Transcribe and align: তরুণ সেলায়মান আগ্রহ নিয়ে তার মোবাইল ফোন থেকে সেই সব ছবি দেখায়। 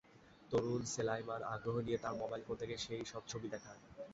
তরুণ 0.51 0.81
সেলায়মান 0.93 1.41
আগ্রহ 1.53 1.75
নিয়ে 1.79 2.01
তার 2.03 2.13
মোবাইল 2.21 2.41
ফোন 2.43 2.55
থেকে 2.61 2.75
সেই 2.77 3.03
সব 3.11 3.23
ছবি 3.31 3.47
দেখায়। 3.53 3.81